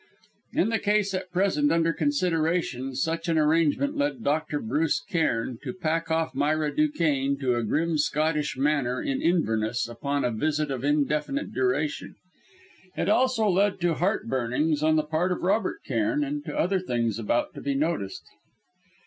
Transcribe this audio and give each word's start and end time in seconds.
In 0.53 0.69
the 0.69 0.79
case 0.79 1.13
at 1.13 1.29
present 1.31 1.71
under 1.71 1.93
consideration, 1.93 2.95
such 2.95 3.29
an 3.29 3.37
arrangement 3.37 3.95
led 3.95 4.23
Dr. 4.23 4.59
Bruce 4.59 4.99
Cairn 4.99 5.59
to 5.61 5.73
pack 5.75 6.09
off 6.09 6.33
Myra 6.33 6.75
Duquesne 6.75 7.37
to 7.37 7.53
a 7.55 7.61
grim 7.61 7.99
Scottish 7.99 8.57
manor 8.57 8.99
in 8.99 9.21
Inverness 9.21 9.87
upon 9.87 10.25
a 10.25 10.31
visit 10.31 10.71
of 10.71 10.83
indefinite 10.83 11.53
duration. 11.53 12.15
It 12.97 13.09
also 13.09 13.47
led 13.47 13.79
to 13.81 13.93
heart 13.93 14.27
burnings 14.27 14.81
on 14.81 14.95
the 14.95 15.03
part 15.03 15.31
of 15.31 15.43
Robert 15.43 15.83
Cairn, 15.85 16.23
and 16.23 16.43
to 16.45 16.57
other 16.57 16.79
things 16.79 17.19
about 17.19 17.53
to 17.53 17.61
be 17.61 17.75
noticed. 17.75 18.23